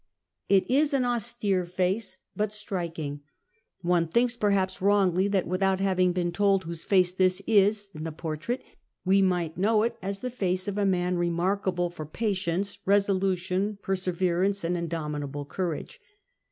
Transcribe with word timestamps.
It 0.49 0.65
is 0.67 0.95
an 0.95 1.05
austere 1.05 1.63
face, 1.63 2.21
but 2.35 2.51
striking. 2.51 3.21
One 3.81 4.07
thinks, 4.07 4.35
perhaps 4.35 4.81
wrongly, 4.81 5.27
that 5.27 5.45
without 5.45 5.79
having 5.79 6.11
been 6.11 6.31
told 6.31 6.63
whose 6.63 6.83
face 6.83 7.11
this 7.11 7.39
is, 7.45 7.91
in 7.93 8.03
the 8.03 8.11
|)ortrait, 8.11 8.61
we 9.05 9.21
might 9.21 9.59
know 9.59 9.83
it 9.83 9.95
as 10.01 10.21
the 10.21 10.31
face 10.31 10.67
of 10.67 10.79
a 10.79 10.87
man 10.87 11.19
remarkable 11.19 11.91
for 11.91 12.07
patience, 12.07 12.79
resolu 12.87 13.37
tion, 13.37 13.77
perseverance, 13.83 14.63
and 14.63 14.75
indomitable 14.75 15.45
courage. 15.45 16.01